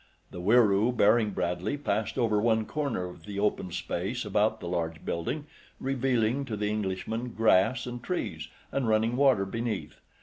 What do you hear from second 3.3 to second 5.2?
open space about the large